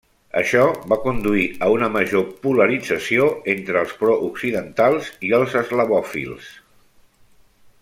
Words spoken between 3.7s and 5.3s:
els pro occidentals